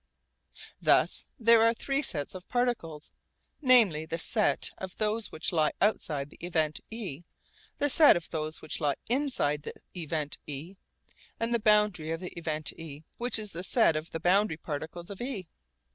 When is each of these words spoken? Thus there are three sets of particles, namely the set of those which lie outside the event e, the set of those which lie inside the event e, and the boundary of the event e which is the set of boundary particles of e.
Thus 0.81 1.27
there 1.39 1.61
are 1.61 1.75
three 1.75 2.01
sets 2.01 2.33
of 2.33 2.47
particles, 2.47 3.11
namely 3.61 4.07
the 4.07 4.17
set 4.17 4.71
of 4.79 4.97
those 4.97 5.31
which 5.31 5.51
lie 5.51 5.73
outside 5.79 6.31
the 6.31 6.39
event 6.43 6.79
e, 6.89 7.21
the 7.77 7.87
set 7.87 8.15
of 8.17 8.27
those 8.31 8.63
which 8.63 8.81
lie 8.81 8.95
inside 9.09 9.61
the 9.61 9.75
event 9.95 10.39
e, 10.47 10.73
and 11.39 11.53
the 11.53 11.59
boundary 11.59 12.09
of 12.09 12.19
the 12.19 12.31
event 12.35 12.73
e 12.79 13.03
which 13.19 13.37
is 13.37 13.51
the 13.51 13.63
set 13.63 13.95
of 13.95 14.09
boundary 14.23 14.57
particles 14.57 15.11
of 15.11 15.21
e. 15.21 15.47